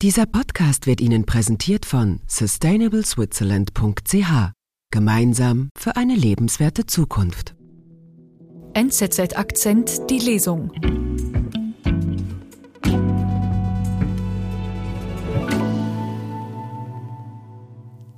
Dieser 0.00 0.26
Podcast 0.26 0.86
wird 0.86 1.00
Ihnen 1.00 1.26
präsentiert 1.26 1.84
von 1.84 2.20
sustainableswitzerland.ch. 2.28 4.52
Gemeinsam 4.92 5.70
für 5.76 5.96
eine 5.96 6.14
lebenswerte 6.14 6.86
Zukunft. 6.86 7.56
NZZ 8.74 9.36
Akzent 9.36 10.08
die 10.08 10.20
Lesung. 10.20 10.70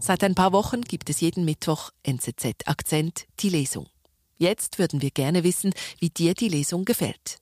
Seit 0.01 0.23
ein 0.23 0.35
paar 0.35 0.53
Wochen 0.53 0.83
gibt 0.83 1.09
es 1.09 1.23
jeden 1.23 1.47
Mittwoch 1.47 1.93
NZZ 2.03 2.67
Akzent 2.67 3.25
die 3.39 3.49
Lesung. 3.49 3.87
Jetzt 4.37 4.79
würden 4.79 5.01
wir 5.01 5.12
gerne 5.12 5.45
wissen, 5.45 5.73
wie 5.99 6.11
dir 6.11 6.35
die 6.35 6.49
Lesung 6.49 6.85
gefällt. 6.85 7.39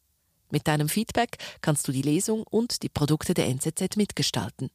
Mit 0.51 0.67
deinem 0.67 0.89
Feedback 0.89 1.37
kannst 1.61 1.87
du 1.89 1.93
die 1.93 2.03
Lesung 2.03 2.43
und 2.43 2.83
die 2.83 2.89
Produkte 2.89 3.35
der 3.35 3.49
NZZ 3.49 3.97
mitgestalten. 3.97 4.71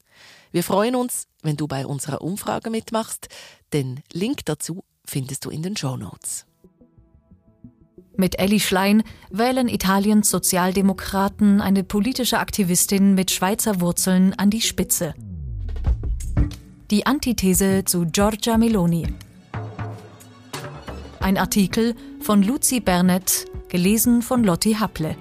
Wir 0.52 0.64
freuen 0.64 0.96
uns, 0.96 1.28
wenn 1.42 1.58
du 1.58 1.68
bei 1.68 1.86
unserer 1.86 2.22
Umfrage 2.22 2.70
mitmachst. 2.70 3.28
Den 3.74 4.02
Link 4.12 4.46
dazu 4.46 4.84
findest 5.06 5.46
du 5.46 5.50
in 5.50 5.64
den 5.64 5.76
Show 5.76 5.98
Notes. 5.98 6.46
Mit 8.16 8.38
Elli 8.40 8.60
Schlein 8.60 9.02
wählen 9.32 9.68
Italiens 9.68 10.30
Sozialdemokraten 10.30 11.62
eine 11.62 11.84
politische 11.84 12.38
Aktivistin 12.38 13.16
mit 13.16 13.32
Schweizer 13.32 13.82
Wurzeln 13.82 14.34
an 14.36 14.52
die 14.52 14.62
Spitze. 14.62 15.16
Die 16.92 17.08
Antithese 17.08 17.84
zu 17.86 18.06
Giorgia 18.06 18.60
Meloni. 18.60 19.08
Ein 21.20 21.40
Artikel 21.40 21.96
von 22.20 22.44
Luzi 22.44 22.82
Bernet, 22.82 23.46
gelesen 23.70 24.22
von 24.22 24.44
Lotti 24.44 24.76
Happle. 24.76 25.16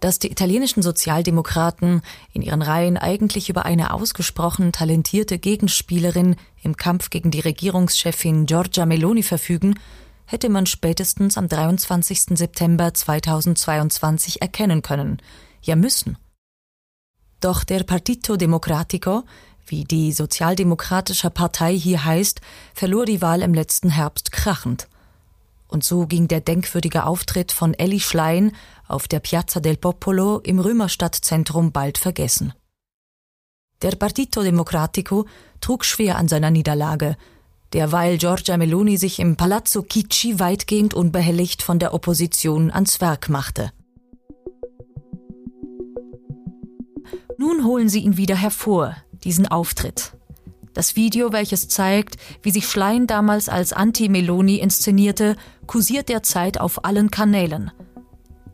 Dass 0.00 0.18
die 0.18 0.30
italienischen 0.30 0.82
Sozialdemokraten 0.82 2.02
in 2.32 2.42
ihren 2.42 2.62
Reihen 2.62 2.96
eigentlich 2.96 3.48
über 3.48 3.64
eine 3.64 3.92
ausgesprochen 3.92 4.72
talentierte 4.72 5.38
Gegenspielerin 5.38 6.36
im 6.62 6.76
Kampf 6.76 7.10
gegen 7.10 7.30
die 7.30 7.40
Regierungschefin 7.40 8.46
Giorgia 8.46 8.86
Meloni 8.86 9.22
verfügen, 9.22 9.78
hätte 10.26 10.48
man 10.48 10.66
spätestens 10.66 11.38
am 11.38 11.48
23. 11.48 12.38
September 12.38 12.92
2022 12.92 14.42
erkennen 14.42 14.82
können, 14.82 15.22
ja 15.62 15.74
müssen. 15.74 16.18
Doch 17.40 17.64
der 17.64 17.84
Partito 17.84 18.36
Democratico, 18.36 19.22
wie 19.66 19.84
die 19.84 20.12
Sozialdemokratische 20.12 21.30
Partei 21.30 21.76
hier 21.76 22.04
heißt, 22.04 22.40
verlor 22.74 23.04
die 23.04 23.22
Wahl 23.22 23.42
im 23.42 23.54
letzten 23.54 23.90
Herbst 23.90 24.32
krachend. 24.32 24.88
Und 25.68 25.84
so 25.84 26.06
ging 26.06 26.28
der 26.28 26.40
denkwürdige 26.40 27.04
Auftritt 27.04 27.52
von 27.52 27.74
Elli 27.74 28.00
Schlein 28.00 28.52
auf 28.86 29.06
der 29.06 29.20
Piazza 29.20 29.60
del 29.60 29.76
Popolo 29.76 30.40
im 30.40 30.58
Römerstadtzentrum 30.58 31.72
bald 31.72 31.98
vergessen. 31.98 32.54
Der 33.82 33.92
Partito 33.92 34.42
Democratico 34.42 35.26
trug 35.60 35.84
schwer 35.84 36.16
an 36.16 36.26
seiner 36.26 36.50
Niederlage, 36.50 37.16
derweil 37.72 38.18
Giorgia 38.18 38.56
Meloni 38.56 38.96
sich 38.96 39.20
im 39.20 39.36
Palazzo 39.36 39.82
Chicci 39.82 40.40
weitgehend 40.40 40.94
unbehelligt 40.94 41.62
von 41.62 41.78
der 41.78 41.94
Opposition 41.94 42.70
ans 42.70 43.00
Werk 43.00 43.28
machte. 43.28 43.70
Nun 47.36 47.64
holen 47.64 47.88
sie 47.88 48.00
ihn 48.00 48.16
wieder 48.16 48.34
hervor, 48.34 48.96
diesen 49.22 49.46
Auftritt. 49.46 50.17
Das 50.78 50.94
Video, 50.94 51.32
welches 51.32 51.66
zeigt, 51.66 52.18
wie 52.40 52.52
sich 52.52 52.68
Schlein 52.68 53.08
damals 53.08 53.48
als 53.48 53.72
Anti-Meloni 53.72 54.58
inszenierte, 54.58 55.34
kursiert 55.66 56.08
derzeit 56.08 56.60
auf 56.60 56.84
allen 56.84 57.10
Kanälen. 57.10 57.72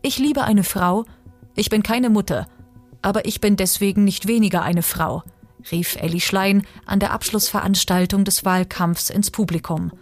Ich 0.01 0.19
liebe 0.19 0.43
eine 0.43 0.65
Frau, 0.65 1.05
ich 1.55 1.69
bin 1.69 1.83
keine 1.83 2.09
Mutter, 2.09 2.47
aber 3.03 3.27
ich 3.27 3.43
bin 3.43 3.57
deswegen 3.57 4.05
nicht 4.05 4.27
weniger 4.27 4.63
eine 4.63 4.81
Frau, 4.81 5.23
rief 5.71 5.97
Elli 5.97 6.19
Schlein 6.19 6.67
an 6.87 6.99
der 6.99 7.13
Abschlussveranstaltung 7.13 8.25
des 8.25 8.43
Wahlkampfs 8.47 9.11
ins 9.11 9.31
Publikum. 9.31 9.93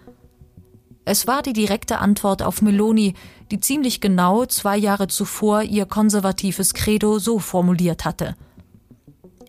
Es 1.04 1.26
war 1.26 1.42
die 1.42 1.54
direkte 1.54 1.98
Antwort 1.98 2.44
auf 2.44 2.62
Meloni, 2.62 3.14
die 3.50 3.58
ziemlich 3.58 4.00
genau 4.00 4.44
zwei 4.44 4.76
Jahre 4.76 5.08
zuvor 5.08 5.62
ihr 5.62 5.86
konservatives 5.86 6.72
Credo 6.72 7.18
so 7.18 7.40
formuliert 7.40 8.04
hatte. 8.04 8.36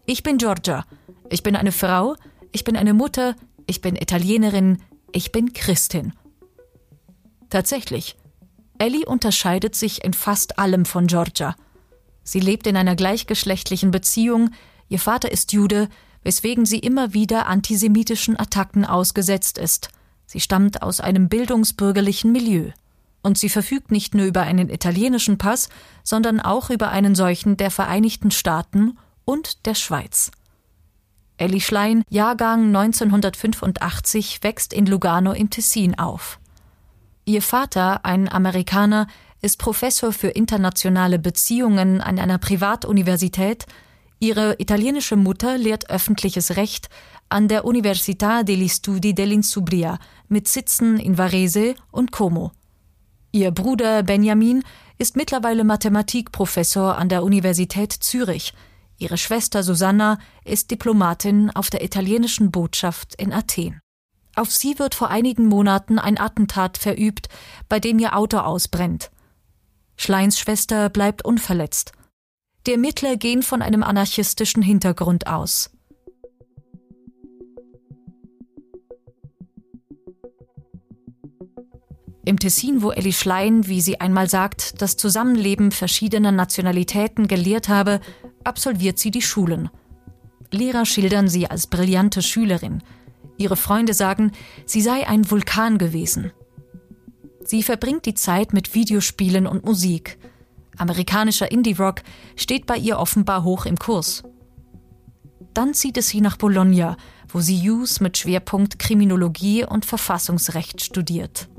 Ich 0.07 0.23
bin 0.23 0.39
Georgia, 0.39 0.85
ich 1.29 1.43
bin 1.43 1.55
eine 1.55 1.71
Frau, 1.71 2.15
ich 2.53 2.63
bin 2.63 2.77
eine 2.77 2.93
Mutter, 2.93 3.35
ich 3.67 3.81
bin 3.81 3.95
Italienerin, 3.95 4.81
ich 5.11 5.31
bin 5.31 5.51
Christin. 5.51 6.13
Tatsächlich, 7.49 8.15
Ellie 8.77 9.05
unterscheidet 9.05 9.75
sich 9.75 10.03
in 10.03 10.13
fast 10.13 10.57
allem 10.59 10.85
von 10.85 11.07
Georgia. 11.07 11.55
Sie 12.23 12.39
lebt 12.39 12.67
in 12.67 12.77
einer 12.77 12.95
gleichgeschlechtlichen 12.95 13.91
Beziehung, 13.91 14.51
ihr 14.87 14.99
Vater 14.99 15.31
ist 15.31 15.51
Jude, 15.51 15.89
weswegen 16.23 16.65
sie 16.65 16.79
immer 16.79 17.13
wieder 17.13 17.47
antisemitischen 17.47 18.39
Attacken 18.39 18.85
ausgesetzt 18.85 19.57
ist. 19.57 19.89
Sie 20.25 20.39
stammt 20.39 20.81
aus 20.81 20.99
einem 20.99 21.29
bildungsbürgerlichen 21.29 22.31
Milieu. 22.31 22.71
Und 23.21 23.37
sie 23.37 23.49
verfügt 23.49 23.91
nicht 23.91 24.15
nur 24.15 24.25
über 24.25 24.41
einen 24.41 24.69
italienischen 24.69 25.37
Pass, 25.37 25.69
sondern 26.03 26.39
auch 26.39 26.69
über 26.69 26.89
einen 26.89 27.15
solchen 27.15 27.57
der 27.57 27.71
Vereinigten 27.71 28.31
Staaten 28.31 28.97
und 29.25 29.65
der 29.65 29.75
Schweiz. 29.75 30.31
Elli 31.37 31.61
Schlein, 31.61 32.03
Jahrgang 32.09 32.67
1985, 32.67 34.43
wächst 34.43 34.73
in 34.73 34.85
Lugano 34.85 35.33
im 35.33 35.49
Tessin 35.49 35.97
auf. 35.97 36.39
Ihr 37.25 37.41
Vater, 37.41 38.05
ein 38.05 38.31
Amerikaner, 38.31 39.07
ist 39.41 39.57
Professor 39.57 40.13
für 40.13 40.29
internationale 40.29 41.19
Beziehungen 41.19 42.01
an 42.01 42.19
einer 42.19 42.37
Privatuniversität. 42.37 43.65
Ihre 44.19 44.55
italienische 44.59 45.15
Mutter 45.15 45.57
lehrt 45.57 45.89
öffentliches 45.89 46.55
Recht 46.55 46.89
an 47.29 47.47
der 47.47 47.65
Università 47.65 48.43
degli 48.43 48.69
Studi 48.69 49.13
dell'Insubria 49.13 49.97
mit 50.29 50.47
Sitzen 50.47 50.97
in 50.97 51.17
Varese 51.17 51.75
und 51.91 52.11
Como. 52.11 52.51
Ihr 53.31 53.51
Bruder 53.51 54.03
Benjamin 54.03 54.63
ist 54.97 55.15
mittlerweile 55.15 55.63
Mathematikprofessor 55.63 56.97
an 56.97 57.09
der 57.09 57.23
Universität 57.23 57.91
Zürich. 57.91 58.53
Ihre 59.03 59.17
Schwester 59.17 59.63
Susanna 59.63 60.17
ist 60.45 60.71
Diplomatin 60.71 61.49
auf 61.49 61.69
der 61.69 61.83
italienischen 61.83 62.51
Botschaft 62.51 63.15
in 63.15 63.33
Athen. 63.33 63.81
Auf 64.33 64.49
sie 64.49 64.79
wird 64.79 64.95
vor 64.95 65.09
einigen 65.09 65.47
Monaten 65.47 65.99
ein 65.99 66.17
Attentat 66.17 66.77
verübt, 66.77 67.27
bei 67.67 67.81
dem 67.81 67.99
ihr 67.99 68.15
Auto 68.15 68.37
ausbrennt. 68.37 69.11
Schleins 69.97 70.39
Schwester 70.39 70.89
bleibt 70.89 71.25
unverletzt. 71.25 71.91
Die 72.65 72.71
Ermittler 72.71 73.17
gehen 73.17 73.43
von 73.43 73.61
einem 73.61 73.83
anarchistischen 73.83 74.63
Hintergrund 74.63 75.27
aus. 75.27 75.69
Im 82.25 82.39
Tessin, 82.39 82.81
wo 82.81 82.91
Elli 82.91 83.11
Schlein, 83.11 83.67
wie 83.67 83.81
sie 83.81 83.99
einmal 83.99 84.29
sagt, 84.29 84.81
das 84.81 84.95
Zusammenleben 84.95 85.71
verschiedener 85.71 86.31
Nationalitäten 86.31 87.27
gelehrt 87.27 87.67
habe, 87.67 87.99
absolviert 88.45 88.99
sie 88.99 89.11
die 89.11 89.21
Schulen. 89.21 89.69
Lehrer 90.51 90.85
schildern 90.85 91.27
sie 91.27 91.49
als 91.49 91.67
brillante 91.67 92.21
Schülerin, 92.21 92.83
Ihre 93.37 93.55
Freunde 93.55 93.93
sagen, 93.93 94.31
sie 94.65 94.81
sei 94.81 95.07
ein 95.07 95.29
Vulkan 95.29 95.77
gewesen. 95.77 96.31
Sie 97.43 97.63
verbringt 97.63 98.05
die 98.05 98.13
Zeit 98.13 98.53
mit 98.53 98.73
Videospielen 98.73 99.47
und 99.47 99.65
Musik. 99.65 100.17
Amerikanischer 100.77 101.51
Indie-Rock 101.51 102.01
steht 102.35 102.65
bei 102.65 102.77
ihr 102.77 102.99
offenbar 102.99 103.43
hoch 103.43 103.65
im 103.65 103.77
Kurs. 103.77 104.23
Dann 105.53 105.73
zieht 105.73 105.97
es 105.97 106.07
sie 106.07 106.21
nach 106.21 106.37
Bologna, 106.37 106.97
wo 107.27 107.41
sie 107.41 107.57
Jus 107.57 107.99
mit 107.99 108.17
Schwerpunkt 108.17 108.79
Kriminologie 108.79 109.65
und 109.65 109.85
Verfassungsrecht 109.85 110.81
studiert. 110.81 111.49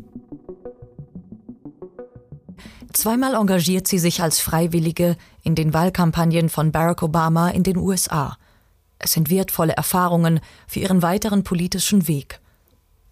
Zweimal 2.95 3.35
engagiert 3.35 3.89
sie 3.89 3.99
sich 3.99 4.23
als 4.23 4.39
Freiwillige 4.39 5.17
in 5.43 5.57
den 5.57 5.75
Wahlkampagnen 5.75 6.49
von 6.49 6.71
Barack 6.71 7.03
Obama 7.03 7.51
in 7.51 7.65
den 7.65 7.77
USA. 7.77 8.39
Es 9.01 9.13
sind 9.13 9.31
wertvolle 9.31 9.73
Erfahrungen 9.73 10.39
für 10.69 10.79
ihren 10.79 11.03
weiteren 11.03 11.43
politischen 11.43 12.07
Weg. 12.07 12.41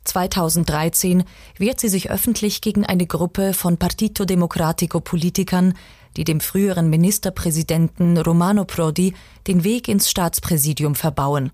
2013 0.05 1.25
wehrt 1.59 1.81
sie 1.81 1.89
sich 1.89 2.11
öffentlich 2.11 2.61
gegen 2.61 2.87
eine 2.87 3.09
Gruppe 3.09 3.55
von 3.55 3.77
Partito 3.77 4.25
Democratico 4.25 5.01
Politikern, 5.01 5.75
die 6.17 6.23
dem 6.23 6.41
früheren 6.41 6.89
Ministerpräsidenten 6.89 8.19
Romano 8.19 8.65
Prodi 8.65 9.15
den 9.49 9.65
Weg 9.65 9.89
ins 9.89 10.09
Staatspräsidium 10.09 10.95
verbauen. 10.95 11.51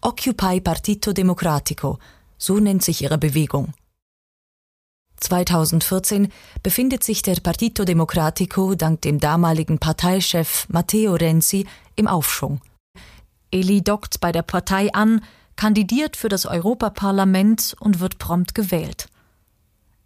Occupy 0.00 0.62
Partito 0.62 1.12
Democratico, 1.12 1.98
so 2.38 2.58
nennt 2.58 2.82
sich 2.82 3.02
ihre 3.02 3.18
Bewegung. 3.18 3.74
2014 5.20 6.28
befindet 6.62 7.04
sich 7.04 7.22
der 7.22 7.36
Partito 7.36 7.84
Democratico 7.84 8.74
dank 8.74 9.02
dem 9.02 9.20
damaligen 9.20 9.78
Parteichef 9.78 10.66
Matteo 10.68 11.14
Renzi 11.14 11.66
im 11.96 12.08
Aufschwung. 12.08 12.60
Eli 13.50 13.82
dockt 13.82 14.20
bei 14.20 14.32
der 14.32 14.42
Partei 14.42 14.92
an, 14.92 15.22
kandidiert 15.56 16.16
für 16.16 16.28
das 16.28 16.46
Europaparlament 16.46 17.76
und 17.80 18.00
wird 18.00 18.18
prompt 18.18 18.54
gewählt. 18.54 19.08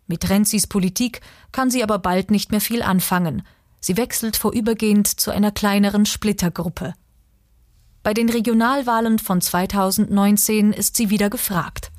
Mit 0.06 0.28
Renzis 0.28 0.66
Politik 0.66 1.20
kann 1.52 1.70
sie 1.70 1.82
aber 1.82 1.98
bald 1.98 2.30
nicht 2.30 2.50
mehr 2.50 2.60
viel 2.60 2.82
anfangen. 2.82 3.42
Sie 3.80 3.96
wechselt 3.96 4.36
vorübergehend 4.36 5.06
zu 5.06 5.30
einer 5.30 5.50
kleineren 5.50 6.06
Splittergruppe. 6.06 6.94
Bei 8.02 8.12
den 8.12 8.28
Regionalwahlen 8.28 9.18
von 9.18 9.40
2019 9.40 10.72
ist 10.72 10.96
sie 10.96 11.08
wieder 11.08 11.30
gefragt. 11.30 11.90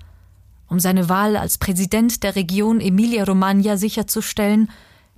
Um 0.68 0.80
seine 0.80 1.10
Wahl 1.10 1.38
als 1.38 1.58
Präsident 1.58 2.24
der 2.24 2.36
Region 2.36 2.82
Emilia-Romagna 2.82 3.78
sicherzustellen, 3.78 4.70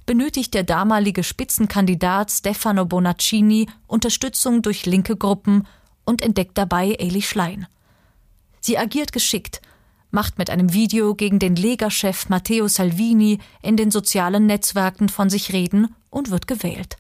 benötigt 0.05 0.53
der 0.53 0.63
damalige 0.63 1.23
Spitzenkandidat 1.23 2.31
Stefano 2.31 2.85
Bonaccini 2.85 3.67
Unterstützung 3.88 4.61
durch 4.61 4.85
linke 4.85 5.15
Gruppen 5.15 5.67
und 6.05 6.21
entdeckt 6.21 6.57
dabei 6.57 6.94
Eli 6.94 7.21
Schlein. 7.21 7.67
Sie 8.59 8.77
agiert 8.77 9.11
geschickt, 9.11 9.61
macht 10.11 10.38
mit 10.38 10.49
einem 10.49 10.73
Video 10.73 11.15
gegen 11.15 11.39
den 11.39 11.55
Lega-Chef 11.55 12.29
Matteo 12.29 12.67
Salvini 12.67 13.39
in 13.61 13.77
den 13.77 13.91
sozialen 13.91 14.45
Netzwerken 14.45 15.09
von 15.09 15.29
sich 15.29 15.53
reden 15.53 15.95
und 16.09 16.31
wird 16.31 16.47
gewählt. 16.47 16.97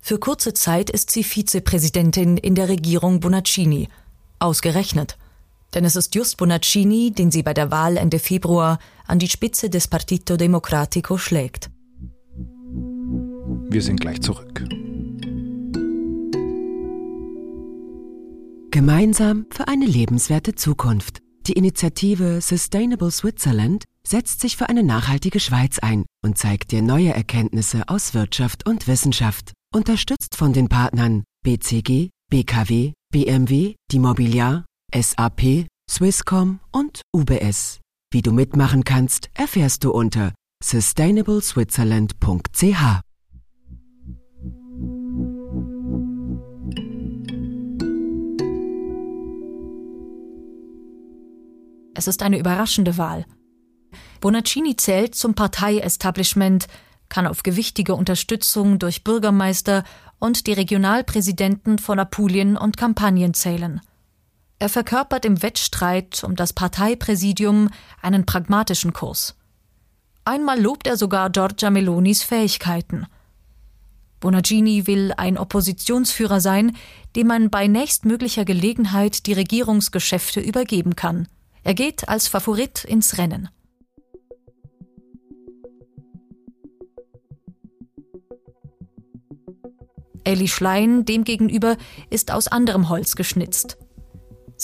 Für 0.00 0.18
kurze 0.18 0.52
Zeit 0.52 0.90
ist 0.90 1.10
sie 1.10 1.24
Vizepräsidentin 1.24 2.36
in 2.36 2.54
der 2.54 2.68
Regierung 2.68 3.20
Bonaccini. 3.20 3.88
Ausgerechnet. 4.38 5.16
Denn 5.74 5.84
es 5.84 5.96
ist 5.96 6.14
just 6.14 6.36
Bonaccini, 6.36 7.10
den 7.10 7.30
sie 7.30 7.42
bei 7.42 7.52
der 7.52 7.70
Wahl 7.70 7.96
Ende 7.96 8.18
Februar 8.18 8.78
an 9.06 9.18
die 9.18 9.28
Spitze 9.28 9.68
des 9.70 9.88
Partito 9.88 10.36
Democratico 10.36 11.18
schlägt. 11.18 11.70
Wir 13.68 13.82
sind 13.82 14.00
gleich 14.00 14.20
zurück. 14.20 14.64
Gemeinsam 18.70 19.46
für 19.50 19.68
eine 19.68 19.86
lebenswerte 19.86 20.54
Zukunft. 20.54 21.18
Die 21.46 21.52
Initiative 21.52 22.40
Sustainable 22.40 23.10
Switzerland 23.10 23.84
setzt 24.06 24.40
sich 24.40 24.56
für 24.56 24.68
eine 24.68 24.82
nachhaltige 24.82 25.40
Schweiz 25.40 25.78
ein 25.78 26.04
und 26.22 26.38
zeigt 26.38 26.72
dir 26.72 26.82
neue 26.82 27.12
Erkenntnisse 27.12 27.88
aus 27.88 28.14
Wirtschaft 28.14 28.66
und 28.66 28.88
Wissenschaft. 28.88 29.52
Unterstützt 29.74 30.36
von 30.36 30.52
den 30.52 30.68
Partnern 30.68 31.24
BCG, 31.44 32.10
BKW, 32.30 32.92
BMW, 33.12 33.74
die 33.90 33.98
Mobiliar, 33.98 34.64
SAP, 34.94 35.66
Swisscom 35.90 36.60
und 36.70 37.02
UBS. 37.12 37.80
Wie 38.12 38.22
du 38.22 38.32
mitmachen 38.32 38.84
kannst, 38.84 39.28
erfährst 39.34 39.82
du 39.82 39.90
unter 39.90 40.32
sustainableswitzerland.ch. 40.62 43.00
Es 51.96 52.06
ist 52.06 52.22
eine 52.22 52.38
überraschende 52.38 52.96
Wahl. 52.96 53.26
Bonaccini 54.20 54.76
zählt 54.76 55.16
zum 55.16 55.34
Parteiestablishment, 55.34 56.68
kann 57.08 57.26
auf 57.26 57.42
gewichtige 57.42 57.96
Unterstützung 57.96 58.78
durch 58.78 59.02
Bürgermeister 59.02 59.82
und 60.20 60.46
die 60.46 60.52
Regionalpräsidenten 60.52 61.80
von 61.80 61.98
Apulien 61.98 62.56
und 62.56 62.76
Kampagnen 62.76 63.34
zählen. 63.34 63.80
Er 64.58 64.68
verkörpert 64.68 65.24
im 65.24 65.42
Wettstreit 65.42 66.24
um 66.24 66.36
das 66.36 66.52
Parteipräsidium 66.52 67.70
einen 68.00 68.24
pragmatischen 68.24 68.92
Kurs. 68.92 69.36
Einmal 70.24 70.60
lobt 70.60 70.86
er 70.86 70.96
sogar 70.96 71.30
Giorgia 71.30 71.70
Melonis 71.70 72.22
Fähigkeiten. 72.22 73.06
Bonaccini 74.20 74.86
will 74.86 75.12
ein 75.18 75.36
Oppositionsführer 75.36 76.40
sein, 76.40 76.74
dem 77.14 77.26
man 77.26 77.50
bei 77.50 77.66
nächstmöglicher 77.66 78.46
Gelegenheit 78.46 79.26
die 79.26 79.34
Regierungsgeschäfte 79.34 80.40
übergeben 80.40 80.96
kann. 80.96 81.28
Er 81.62 81.74
geht 81.74 82.08
als 82.08 82.28
Favorit 82.28 82.84
ins 82.84 83.18
Rennen. 83.18 83.50
Elli 90.24 90.48
Schlein 90.48 91.04
demgegenüber 91.04 91.76
ist 92.08 92.30
aus 92.30 92.48
anderem 92.48 92.88
Holz 92.88 93.16
geschnitzt. 93.16 93.76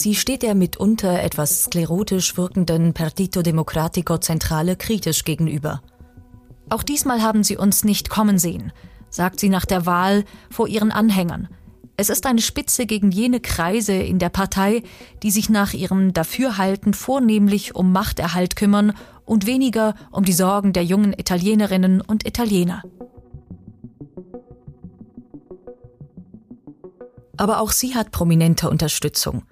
Sie 0.01 0.15
steht 0.15 0.43
der 0.43 0.55
mitunter 0.55 1.23
etwas 1.23 1.65
sklerotisch 1.65 2.39
wirkenden 2.39 2.95
Partito 2.95 3.43
Democratico 3.43 4.17
Zentrale 4.17 4.75
kritisch 4.75 5.25
gegenüber. 5.25 5.83
Auch 6.71 6.83
diesmal 6.83 7.21
haben 7.21 7.45
sie 7.45 7.59
uns 7.59 7.85
nicht 7.85 8.09
kommen 8.09 8.39
sehen, 8.39 8.73
sagt 9.11 9.39
sie 9.39 9.51
nach 9.51 9.67
der 9.67 9.85
Wahl 9.85 10.25
vor 10.49 10.69
ihren 10.69 10.91
Anhängern. 10.91 11.49
Es 11.99 12.09
ist 12.09 12.25
eine 12.25 12.41
Spitze 12.41 12.87
gegen 12.87 13.11
jene 13.11 13.41
Kreise 13.41 13.93
in 13.93 14.19
der 14.19 14.31
Partei, 14.31 14.85
die 15.23 15.31
sich 15.31 15.51
nach 15.51 15.75
ihrem 15.75 16.15
Dafürhalten 16.15 16.95
vornehmlich 16.95 17.75
um 17.75 17.93
Machterhalt 17.93 18.57
kümmern 18.57 18.95
und 19.27 19.45
weniger 19.45 19.95
um 20.13 20.25
die 20.25 20.33
Sorgen 20.33 20.73
der 20.73 20.85
jungen 20.87 21.13
Italienerinnen 21.13 22.01
und 22.01 22.27
Italiener. 22.27 22.83
Aber 27.37 27.61
auch 27.61 27.73
sie 27.73 27.95
hat 27.95 28.13
prominente 28.13 28.71
Unterstützung. 28.71 29.43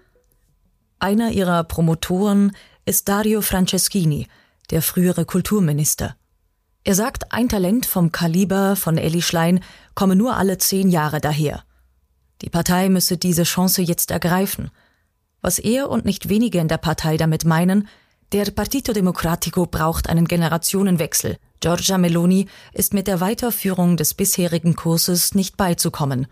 Einer 1.01 1.31
ihrer 1.31 1.63
Promotoren 1.63 2.53
ist 2.85 3.09
Dario 3.09 3.41
Franceschini, 3.41 4.27
der 4.71 4.83
frühere 4.83 5.25
Kulturminister. 5.25 6.17
Er 6.83 6.95
sagt, 6.95 7.33
ein 7.33 7.49
Talent 7.49 7.87
vom 7.87 8.11
Kaliber 8.11 8.75
von 8.75 8.99
Elli 8.99 9.23
Schlein 9.23 9.61
komme 9.95 10.17
nur 10.17 10.37
alle 10.37 10.59
zehn 10.59 10.89
Jahre 10.89 11.21
daher. 11.21 11.63
Die 12.43 12.51
Partei 12.51 12.89
müsse 12.89 13.17
diese 13.17 13.45
Chance 13.45 13.83
jetzt 13.83 14.11
ergreifen. 14.11 14.71
Was 15.41 15.59
er 15.59 15.89
und 15.89 16.05
nicht 16.05 16.29
wenige 16.29 16.59
in 16.59 16.69
der 16.69 16.79
Partei 16.79 17.17
damit 17.17 17.45
meinen, 17.45 17.89
der 18.33 18.51
Partito 18.51 18.93
Democratico 18.93 19.67
braucht 19.67 20.09
einen 20.09 20.27
Generationenwechsel. 20.27 21.39
Giorgia 21.61 21.97
Meloni 21.97 22.49
ist 22.73 22.93
mit 22.93 23.07
der 23.07 23.21
Weiterführung 23.21 23.97
des 23.97 24.15
bisherigen 24.15 24.75
Kurses 24.75 25.35
nicht 25.35 25.57
beizukommen. 25.57 26.27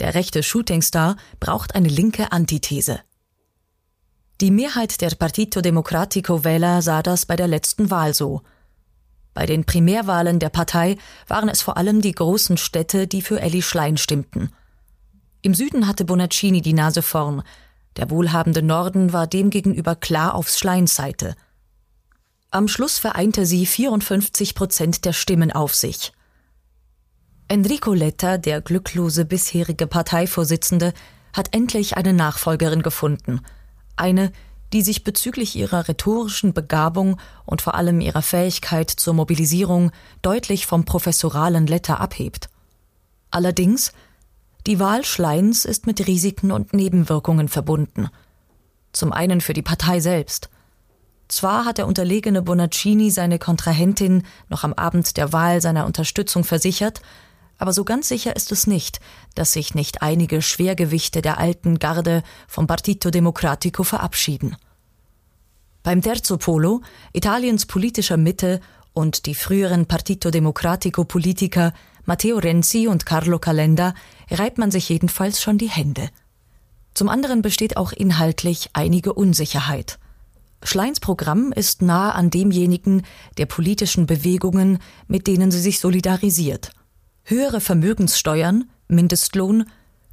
Der 0.00 0.14
rechte 0.14 0.42
Shootingstar 0.42 1.16
braucht 1.38 1.74
eine 1.74 1.88
linke 1.88 2.32
Antithese. 2.32 3.00
Die 4.42 4.50
Mehrheit 4.50 5.00
der 5.00 5.10
Partito 5.10 5.60
Democratico 5.60 6.42
Wähler 6.42 6.82
sah 6.82 7.00
das 7.00 7.26
bei 7.26 7.36
der 7.36 7.46
letzten 7.46 7.92
Wahl 7.92 8.12
so. 8.12 8.42
Bei 9.34 9.46
den 9.46 9.64
Primärwahlen 9.64 10.40
der 10.40 10.48
Partei 10.48 10.96
waren 11.28 11.48
es 11.48 11.62
vor 11.62 11.76
allem 11.76 12.00
die 12.00 12.10
großen 12.10 12.56
Städte, 12.56 13.06
die 13.06 13.22
für 13.22 13.40
Elli 13.40 13.62
Schlein 13.62 13.98
stimmten. 13.98 14.50
Im 15.42 15.54
Süden 15.54 15.86
hatte 15.86 16.04
Bonaccini 16.04 16.60
die 16.60 16.72
Nase 16.72 17.02
vorn. 17.02 17.44
Der 17.96 18.10
wohlhabende 18.10 18.62
Norden 18.62 19.12
war 19.12 19.28
demgegenüber 19.28 19.94
klar 19.94 20.34
auf 20.34 20.48
Schleins 20.48 20.96
Seite. 20.96 21.36
Am 22.50 22.66
Schluss 22.66 22.98
vereinte 22.98 23.46
sie 23.46 23.64
54 23.64 24.56
Prozent 24.56 25.04
der 25.04 25.12
Stimmen 25.12 25.52
auf 25.52 25.72
sich. 25.72 26.12
Enrico 27.46 27.94
Letta, 27.94 28.38
der 28.38 28.60
glücklose 28.60 29.24
bisherige 29.24 29.86
Parteivorsitzende, 29.86 30.94
hat 31.32 31.54
endlich 31.54 31.96
eine 31.96 32.12
Nachfolgerin 32.12 32.82
gefunden. 32.82 33.40
Eine, 33.96 34.32
die 34.72 34.82
sich 34.82 35.04
bezüglich 35.04 35.54
ihrer 35.56 35.88
rhetorischen 35.88 36.54
Begabung 36.54 37.20
und 37.44 37.62
vor 37.62 37.74
allem 37.74 38.00
ihrer 38.00 38.22
Fähigkeit 38.22 38.90
zur 38.90 39.14
Mobilisierung 39.14 39.90
deutlich 40.22 40.66
vom 40.66 40.84
professoralen 40.84 41.66
Letta 41.66 41.96
abhebt. 41.96 42.48
Allerdings 43.30 43.92
die 44.66 44.78
Wahl 44.78 45.04
Schleins 45.04 45.64
ist 45.64 45.86
mit 45.86 46.06
Risiken 46.06 46.52
und 46.52 46.72
Nebenwirkungen 46.72 47.48
verbunden. 47.48 48.08
Zum 48.92 49.12
einen 49.12 49.40
für 49.40 49.54
die 49.54 49.62
Partei 49.62 50.00
selbst. 50.00 50.50
Zwar 51.26 51.64
hat 51.64 51.78
der 51.78 51.86
unterlegene 51.86 52.42
Bonaccini 52.42 53.10
seine 53.10 53.38
Kontrahentin 53.38 54.22
noch 54.48 54.64
am 54.64 54.72
Abend 54.74 55.16
der 55.16 55.32
Wahl 55.32 55.60
seiner 55.60 55.86
Unterstützung 55.86 56.44
versichert, 56.44 57.00
aber 57.58 57.72
so 57.72 57.84
ganz 57.84 58.08
sicher 58.08 58.34
ist 58.34 58.52
es 58.52 58.66
nicht, 58.66 59.00
dass 59.34 59.52
sich 59.52 59.74
nicht 59.74 60.02
einige 60.02 60.42
Schwergewichte 60.42 61.22
der 61.22 61.38
alten 61.38 61.78
Garde 61.78 62.22
vom 62.48 62.66
Partito 62.66 63.10
Democratico 63.10 63.84
verabschieden. 63.84 64.56
Beim 65.82 66.00
Terzo 66.00 66.36
Polo, 66.36 66.80
Italiens 67.12 67.66
politischer 67.66 68.16
Mitte 68.16 68.60
und 68.92 69.26
die 69.26 69.34
früheren 69.34 69.86
Partito 69.86 70.30
Democratico 70.30 71.04
Politiker 71.04 71.72
Matteo 72.04 72.38
Renzi 72.38 72.88
und 72.88 73.06
Carlo 73.06 73.38
Calenda 73.38 73.94
reibt 74.30 74.58
man 74.58 74.70
sich 74.70 74.88
jedenfalls 74.88 75.40
schon 75.40 75.58
die 75.58 75.70
Hände. 75.70 76.10
Zum 76.94 77.08
anderen 77.08 77.42
besteht 77.42 77.76
auch 77.76 77.92
inhaltlich 77.92 78.70
einige 78.72 79.12
Unsicherheit. 79.12 79.98
Schleins 80.64 81.00
Programm 81.00 81.52
ist 81.52 81.82
nah 81.82 82.10
an 82.10 82.30
demjenigen 82.30 83.02
der 83.38 83.46
politischen 83.46 84.06
Bewegungen, 84.06 84.78
mit 85.08 85.26
denen 85.26 85.50
sie 85.50 85.60
sich 85.60 85.80
solidarisiert. 85.80 86.70
Höhere 87.24 87.60
Vermögenssteuern, 87.60 88.68
Mindestlohn, 88.88 89.66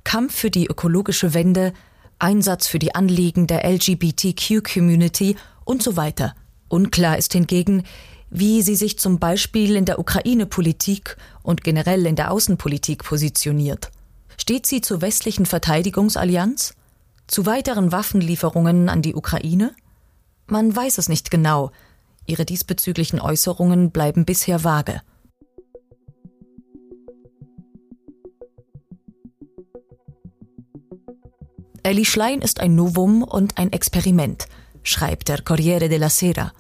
Kampf 0.04 0.36
für 0.36 0.51
die 0.51 0.68
ökologische 0.68 1.34
Wende, 1.34 1.74
Einsatz 2.20 2.68
für 2.68 2.80
die 2.80 2.94
Anliegen 2.94 3.48
der 3.48 3.66
LGBTQ-Community 3.66 5.36
und 5.66 5.82
so 5.82 5.98
weiter. 5.98 6.36
Unklar 6.68 7.18
ist 7.18 7.34
hingegen, 7.34 7.84
wie 8.30 8.62
sie 8.62 8.75
sich 8.75 9.00
zum 9.00 9.18
Beispiel 9.18 9.75
in 9.75 9.86
der 9.86 9.98
Ukraine-Politik 9.98 11.18
und 11.42 11.63
generell 11.63 12.06
in 12.06 12.16
der 12.16 12.32
Außenpolitik 12.32 13.04
positioniert. 13.04 13.89
Steht 14.38 14.68
sie 14.68 14.82
zur 14.82 15.01
westlichen 15.01 15.48
Verteidigungsallianz? 15.48 16.75
Zu 17.25 17.46
weiteren 17.46 17.92
Waffenlieferungen 17.92 18.88
an 18.88 19.01
die 19.01 19.16
Ukraine? 19.16 19.74
Man 20.46 20.75
weiß 20.75 21.00
es 21.00 21.10
nicht 21.10 21.32
genau. 21.32 21.72
Ihre 22.28 22.46
diesbezüglichen 22.46 23.20
Äußerungen 23.20 23.89
bleiben 23.89 24.25
bisher 24.25 24.63
vage. 24.63 25.01
Elli 31.84 32.06
Schlein 32.06 32.42
ist 32.42 32.60
ein 32.60 32.76
Novum 32.76 33.24
und 33.24 33.58
ein 33.58 33.72
Experiment, 33.72 34.48
schreibt 34.84 35.30
der 35.30 35.42
Corriere 35.42 35.90
della 35.90 36.10
Sera. 36.10 36.52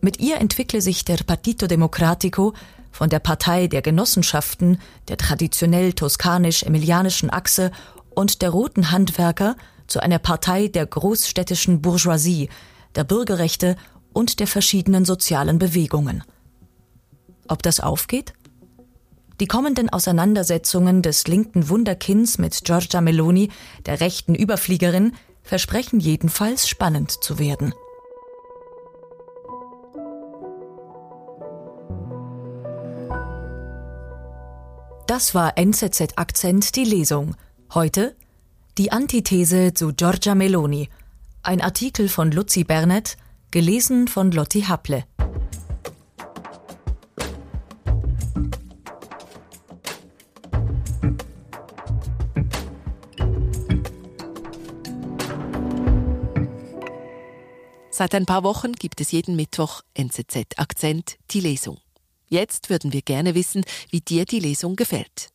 Mit 0.00 0.20
ihr 0.20 0.38
entwickle 0.38 0.80
sich 0.80 1.04
der 1.04 1.18
Partito 1.18 1.66
Democratico 1.66 2.54
von 2.92 3.10
der 3.10 3.18
Partei 3.18 3.66
der 3.66 3.82
Genossenschaften, 3.82 4.80
der 5.08 5.16
traditionell 5.16 5.92
toskanisch-emilianischen 5.92 7.30
Achse 7.30 7.72
und 8.14 8.40
der 8.42 8.50
roten 8.50 8.90
Handwerker 8.90 9.56
zu 9.86 10.00
einer 10.00 10.18
Partei 10.18 10.68
der 10.68 10.86
großstädtischen 10.86 11.82
Bourgeoisie, 11.82 12.48
der 12.94 13.04
Bürgerrechte 13.04 13.76
und 14.12 14.40
der 14.40 14.46
verschiedenen 14.46 15.04
sozialen 15.04 15.58
Bewegungen. 15.58 16.22
Ob 17.48 17.62
das 17.62 17.80
aufgeht? 17.80 18.32
Die 19.38 19.46
kommenden 19.46 19.90
Auseinandersetzungen 19.90 21.02
des 21.02 21.26
linken 21.26 21.68
Wunderkinds 21.68 22.38
mit 22.38 22.64
Giorgia 22.64 23.02
Meloni, 23.02 23.50
der 23.84 24.00
rechten 24.00 24.34
Überfliegerin, 24.34 25.12
versprechen 25.42 26.00
jedenfalls 26.00 26.68
spannend 26.68 27.10
zu 27.22 27.38
werden. 27.38 27.74
Das 35.06 35.34
war 35.34 35.56
NZZ 35.56 36.14
Akzent 36.16 36.74
die 36.74 36.84
Lesung. 36.84 37.36
Heute 37.74 38.16
die 38.78 38.90
Antithese 38.90 39.72
zu 39.72 39.92
Giorgia 39.94 40.34
Meloni. 40.34 40.88
Ein 41.42 41.60
Artikel 41.60 42.08
von 42.08 42.32
Luzi 42.32 42.64
Bernet, 42.64 43.16
gelesen 43.50 44.08
von 44.08 44.32
Lotti 44.32 44.62
Haple. 44.62 45.04
Seit 57.98 58.14
ein 58.14 58.26
paar 58.26 58.42
Wochen 58.42 58.74
gibt 58.74 59.00
es 59.00 59.10
jeden 59.10 59.36
Mittwoch 59.36 59.80
NZZ 59.94 60.58
Akzent 60.58 61.16
die 61.30 61.40
Lesung. 61.40 61.78
Jetzt 62.28 62.68
würden 62.68 62.92
wir 62.92 63.00
gerne 63.00 63.34
wissen, 63.34 63.64
wie 63.88 64.02
dir 64.02 64.26
die 64.26 64.38
Lesung 64.38 64.76
gefällt. 64.76 65.30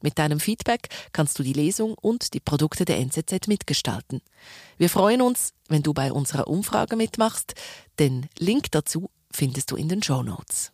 Mit 0.00 0.20
deinem 0.20 0.38
Feedback 0.38 0.90
kannst 1.10 1.36
du 1.40 1.42
die 1.42 1.52
Lesung 1.52 1.94
und 1.94 2.32
die 2.34 2.38
Produkte 2.38 2.84
der 2.84 2.98
NZZ 2.98 3.48
mitgestalten. 3.48 4.20
Wir 4.78 4.90
freuen 4.90 5.22
uns, 5.22 5.54
wenn 5.66 5.82
du 5.82 5.92
bei 5.92 6.12
unserer 6.12 6.46
Umfrage 6.46 6.94
mitmachst. 6.94 7.54
Den 7.98 8.28
Link 8.38 8.70
dazu 8.70 9.10
findest 9.32 9.72
du 9.72 9.74
in 9.74 9.88
den 9.88 10.00
Show 10.00 10.22
Notes. 10.22 10.73